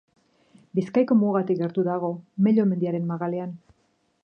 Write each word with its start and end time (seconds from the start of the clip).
Bizkaiko 0.79 1.17
mugatik 1.19 1.59
gertu 1.61 1.85
dago, 1.89 2.11
Mello 2.47 2.67
mendiaren 2.73 3.09
magalean. 3.13 3.57